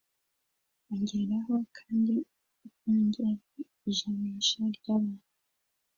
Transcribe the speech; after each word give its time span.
ageramo 0.95 1.55
kandi 1.77 2.15
akongera 2.67 3.31
ijanisha 3.89 4.59
ry 4.75 4.85
abantu 4.95 5.25